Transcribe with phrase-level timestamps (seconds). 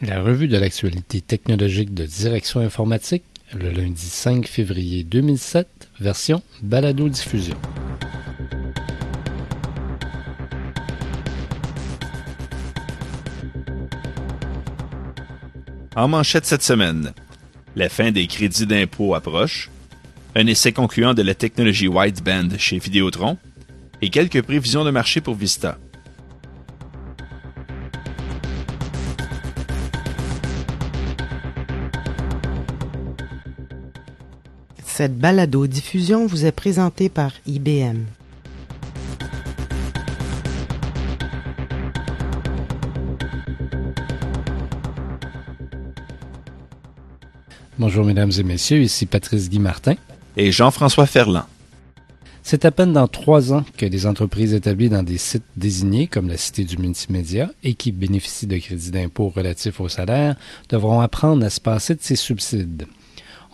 [0.00, 5.66] La revue de l'actualité technologique de Direction informatique, le lundi 5 février 2007,
[5.98, 7.56] version balado-diffusion.
[15.96, 17.12] En manchette cette semaine,
[17.74, 19.68] la fin des crédits d'impôt approche,
[20.36, 23.36] un essai concluant de la technologie wideband chez Vidéotron
[24.00, 25.76] et quelques prévisions de marché pour Vista.
[34.98, 37.98] Cette balado-diffusion vous est présentée par IBM.
[47.78, 49.94] Bonjour mesdames et messieurs, ici Patrice Guy Martin.
[50.36, 51.44] Et Jean-François Ferland.
[52.42, 56.26] C'est à peine dans trois ans que des entreprises établies dans des sites désignés comme
[56.26, 60.34] la Cité du Multimédia et qui bénéficient de crédits d'impôt relatifs au salaire
[60.68, 62.88] devront apprendre à se passer de ces subsides.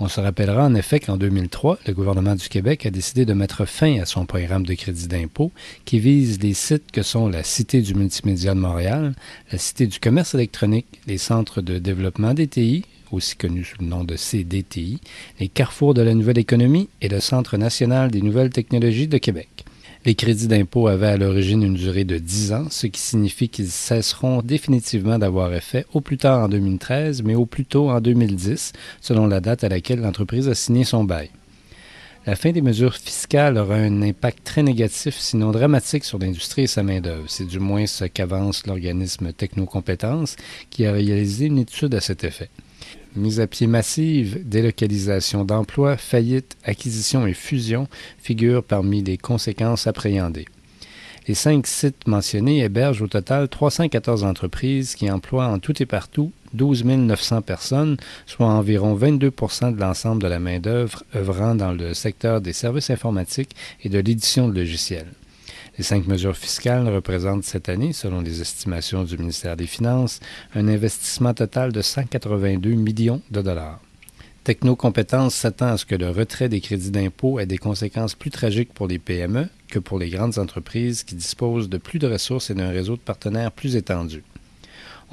[0.00, 3.64] On se rappellera en effet qu'en 2003, le gouvernement du Québec a décidé de mettre
[3.64, 5.52] fin à son programme de crédit d'impôt
[5.84, 9.14] qui vise les sites que sont la Cité du multimédia de Montréal,
[9.52, 13.86] la Cité du commerce électronique, les centres de développement des TI, aussi connus sous le
[13.86, 15.00] nom de CDTI,
[15.38, 19.53] les carrefours de la nouvelle économie et le Centre national des nouvelles technologies de Québec.
[20.06, 23.70] Les crédits d'impôt avaient à l'origine une durée de 10 ans, ce qui signifie qu'ils
[23.70, 28.72] cesseront définitivement d'avoir effet au plus tard en 2013, mais au plus tôt en 2010,
[29.00, 31.30] selon la date à laquelle l'entreprise a signé son bail.
[32.26, 36.66] La fin des mesures fiscales aura un impact très négatif, sinon dramatique, sur l'industrie et
[36.66, 37.24] sa main-d'œuvre.
[37.28, 40.36] C'est du moins ce qu'avance l'organisme Technocompétences,
[40.68, 42.50] qui a réalisé une étude à cet effet
[43.16, 50.46] mise à pied massive, délocalisation d'emplois, faillite, acquisition et fusion figurent parmi les conséquences appréhendées.
[51.26, 56.32] Les cinq sites mentionnés hébergent au total 314 entreprises qui emploient en tout et partout
[56.52, 62.40] 12 900 personnes, soit environ 22% de l'ensemble de la main-d'œuvre œuvrant dans le secteur
[62.40, 65.08] des services informatiques et de l'édition de logiciels.
[65.76, 70.20] Les cinq mesures fiscales représentent cette année, selon les estimations du ministère des Finances,
[70.54, 73.80] un investissement total de 182 millions de dollars.
[74.44, 78.72] Technocompétences s'attend à ce que le retrait des crédits d'impôt ait des conséquences plus tragiques
[78.72, 82.54] pour les PME que pour les grandes entreprises qui disposent de plus de ressources et
[82.54, 84.22] d'un réseau de partenaires plus étendu.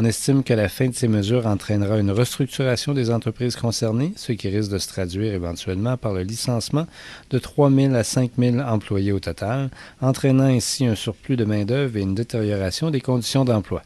[0.00, 4.30] On estime que la fin de ces mesures entraînera une restructuration des entreprises concernées, ce
[4.30, 6.86] qui risque de se traduire éventuellement par le licenciement
[7.30, 9.70] de 3 000 à 5 000 employés au total,
[10.00, 13.82] entraînant ainsi un surplus de main-d'œuvre et une détérioration des conditions d'emploi.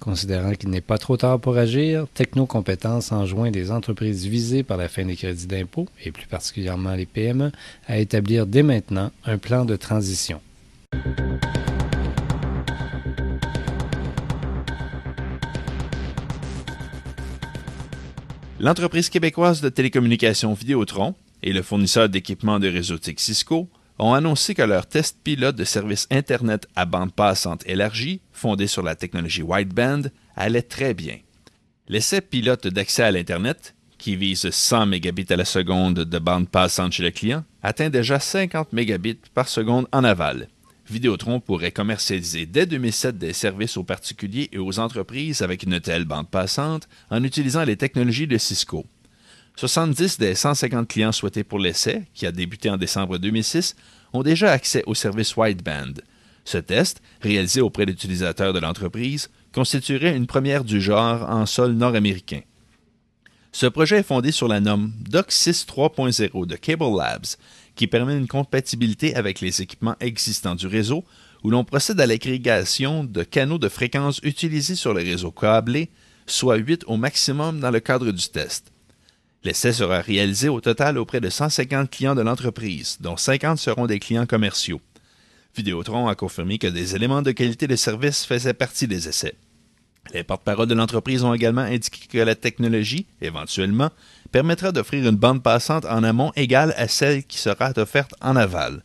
[0.00, 4.88] Considérant qu'il n'est pas trop tard pour agir, Technocompétences enjoint des entreprises visées par la
[4.88, 7.52] fin des crédits d'impôt, et plus particulièrement les PME,
[7.86, 10.40] à établir dès maintenant un plan de transition.
[18.60, 21.14] L'entreprise québécoise de télécommunications Vidéotron
[21.44, 23.68] et le fournisseur d'équipements de réseautique Cisco
[24.00, 28.82] ont annoncé que leur test pilote de service Internet à bande passante élargie, fondé sur
[28.82, 31.18] la technologie wideband, allait très bien.
[31.86, 36.92] L'essai pilote d'accès à l'Internet, qui vise 100 mégabits à la seconde de bande passante
[36.92, 40.48] chez le client, atteint déjà 50 mégabits par seconde en aval.
[40.90, 46.04] Vidéotron pourrait commercialiser dès 2007 des services aux particuliers et aux entreprises avec une telle
[46.04, 48.86] bande passante en utilisant les technologies de Cisco.
[49.56, 53.76] 70 des 150 clients souhaités pour l'essai, qui a débuté en décembre 2006,
[54.12, 56.00] ont déjà accès au service wideband.
[56.44, 62.40] Ce test, réalisé auprès d'utilisateurs de l'entreprise, constituerait une première du genre en sol nord-américain.
[63.52, 67.26] Ce projet est fondé sur la norme DOCSIS 3.0 de Cable Labs,
[67.78, 71.04] qui permet une compatibilité avec les équipements existants du réseau,
[71.44, 75.88] où l'on procède à l'agrégation de canaux de fréquence utilisés sur le réseau câblé,
[76.26, 78.72] soit 8 au maximum dans le cadre du test.
[79.44, 84.00] L'essai sera réalisé au total auprès de 150 clients de l'entreprise, dont 50 seront des
[84.00, 84.80] clients commerciaux.
[85.56, 89.36] Vidéotron a confirmé que des éléments de qualité de service faisaient partie des essais.
[90.14, 93.90] Les porte-parole de l'entreprise ont également indiqué que la technologie, éventuellement,
[94.32, 98.82] permettra d'offrir une bande passante en amont égale à celle qui sera offerte en aval.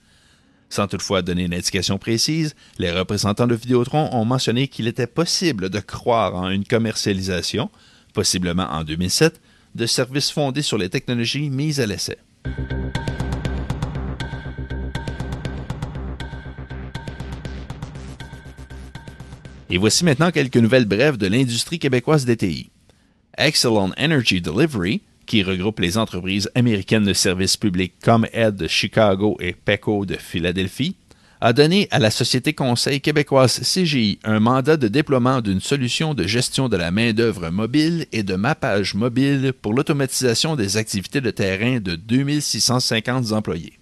[0.70, 5.70] Sans toutefois donner une indication précise, les représentants de Vidéotron ont mentionné qu'il était possible
[5.70, 7.70] de croire en une commercialisation,
[8.14, 9.40] possiblement en 2007,
[9.76, 12.18] de services fondés sur les technologies mises à l'essai.
[19.70, 22.70] Et voici maintenant quelques nouvelles brèves de l'industrie québécoise des TI.
[23.38, 29.54] Exelon Energy Delivery, qui regroupe les entreprises américaines de services publics ComEd de Chicago et
[29.54, 30.96] PECO de Philadelphie,
[31.42, 36.26] a donné à la Société Conseil québécoise CGI un mandat de déploiement d'une solution de
[36.26, 41.80] gestion de la main-d'œuvre mobile et de mappage mobile pour l'automatisation des activités de terrain
[41.82, 43.74] de 2650 employés.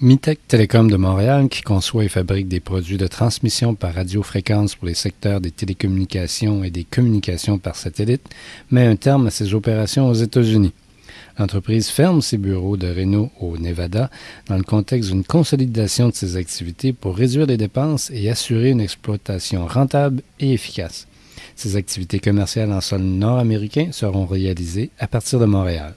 [0.00, 4.86] Mitech Télécom de Montréal, qui conçoit et fabrique des produits de transmission par radiofréquence pour
[4.86, 8.22] les secteurs des télécommunications et des communications par satellite,
[8.70, 10.72] met un terme à ses opérations aux États-Unis.
[11.36, 14.08] L'entreprise ferme ses bureaux de Reno au Nevada
[14.46, 18.80] dans le contexte d'une consolidation de ses activités pour réduire les dépenses et assurer une
[18.80, 21.08] exploitation rentable et efficace.
[21.56, 25.96] Ces activités commerciales en sol nord-américain seront réalisées à partir de Montréal.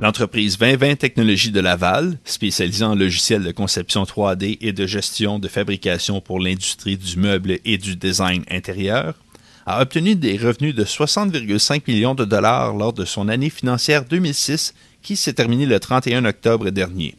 [0.00, 5.46] L'entreprise 2020 Technologies de Laval, spécialisée en logiciels de conception 3D et de gestion de
[5.46, 9.14] fabrication pour l'industrie du meuble et du design intérieur,
[9.66, 14.74] a obtenu des revenus de 60,5 millions de dollars lors de son année financière 2006
[15.00, 17.14] qui s'est terminée le 31 octobre dernier.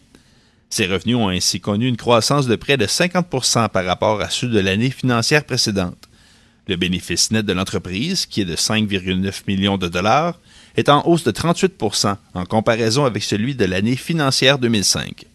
[0.69, 4.49] Ces revenus ont ainsi connu une croissance de près de 50% par rapport à ceux
[4.49, 6.09] de l'année financière précédente.
[6.67, 10.39] Le bénéfice net de l'entreprise, qui est de 5,9 millions de dollars,
[10.77, 11.81] est en hausse de 38
[12.33, 15.25] en comparaison avec celui de l'année financière 2005.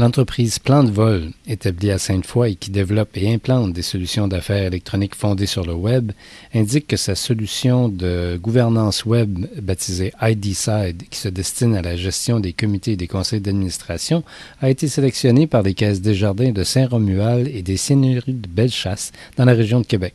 [0.00, 4.64] L'entreprise Plan de Vol, établie à Sainte-Foy et qui développe et implante des solutions d'affaires
[4.64, 6.12] électroniques fondées sur le web,
[6.54, 12.40] indique que sa solution de gouvernance web baptisée IDSide, qui se destine à la gestion
[12.40, 14.24] des comités et des conseils d'administration,
[14.62, 19.12] a été sélectionnée par les caisses des jardins de Saint-Romuald et des seigneuries de Bellechasse
[19.36, 20.14] dans la région de Québec.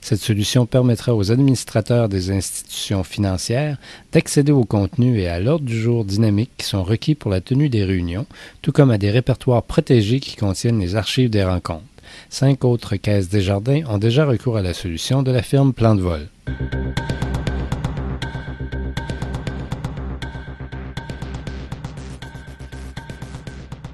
[0.00, 3.76] Cette solution permettra aux administrateurs des institutions financières
[4.12, 7.68] d'accéder au contenu et à l'ordre du jour dynamique qui sont requis pour la tenue
[7.68, 8.26] des réunions,
[8.62, 11.84] tout comme à des répertoires protégés qui contiennent les archives des rencontres.
[12.28, 15.94] Cinq autres caisses des jardins ont déjà recours à la solution de la firme Plan
[15.94, 16.28] de vol.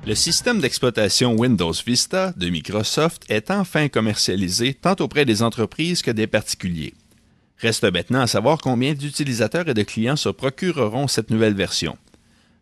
[0.07, 6.13] Le système d'exploitation Windows Vista de Microsoft est enfin commercialisé tant auprès des entreprises que
[6.13, 6.95] des particuliers.
[7.59, 11.99] Reste maintenant à savoir combien d'utilisateurs et de clients se procureront cette nouvelle version.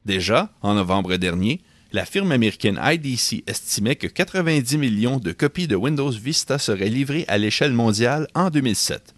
[0.07, 1.61] Déjà, en novembre dernier,
[1.93, 7.27] la firme américaine IDC estimait que 90 millions de copies de Windows Vista seraient livrées
[7.29, 9.15] à l'échelle mondiale en 2007.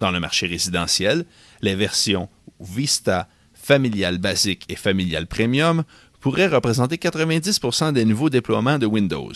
[0.00, 1.24] Dans le marché résidentiel,
[1.62, 2.28] les versions
[2.58, 5.84] Vista, Familial Basic et Familial Premium
[6.20, 9.32] pourrait représenter 90 des nouveaux déploiements de Windows.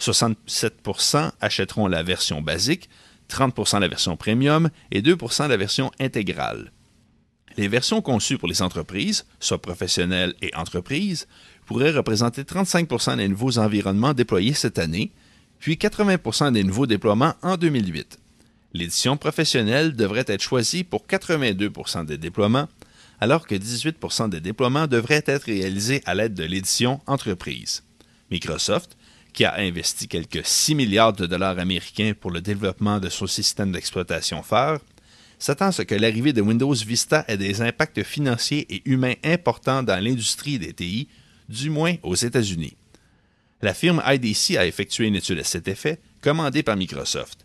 [0.00, 2.88] 67% achèteront la version basique,
[3.28, 6.72] 30% la version premium et 2% la version intégrale.
[7.56, 11.26] Les versions conçues pour les entreprises, soit professionnelles et entreprises,
[11.66, 15.12] pourraient représenter 35% des nouveaux environnements déployés cette année,
[15.58, 18.18] puis 80% des nouveaux déploiements en 2008.
[18.72, 22.68] L'édition professionnelle devrait être choisie pour 82% des déploiements,
[23.22, 27.84] alors que 18% des déploiements devraient être réalisés à l'aide de l'édition entreprise.
[28.32, 28.96] Microsoft,
[29.32, 33.70] qui a investi quelques 6 milliards de dollars américains pour le développement de son système
[33.70, 34.80] d'exploitation phare,
[35.38, 39.84] s'attend à ce que l'arrivée de Windows Vista ait des impacts financiers et humains importants
[39.84, 41.06] dans l'industrie des TI,
[41.48, 42.76] du moins aux États-Unis.
[43.60, 47.41] La firme IDC a effectué une étude à cet effet, commandée par Microsoft.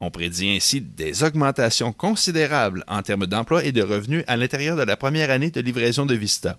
[0.00, 4.82] On prédit ainsi des augmentations considérables en termes d'emploi et de revenus à l'intérieur de
[4.82, 6.58] la première année de livraison de Vista.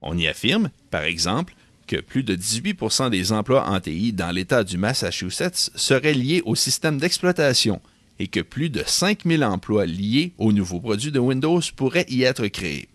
[0.00, 1.54] On y affirme, par exemple,
[1.86, 6.54] que plus de 18% des emplois en TI dans l'État du Massachusetts seraient liés au
[6.54, 7.80] système d'exploitation
[8.18, 12.46] et que plus de 5000 emplois liés aux nouveaux produits de Windows pourraient y être
[12.48, 12.88] créés.